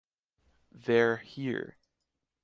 [0.71, 1.77] They’re here.